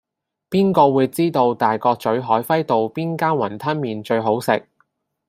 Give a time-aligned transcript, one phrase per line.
[0.49, 4.65] 邊個會知道大角咀海輝道邊間雲吞麵最好食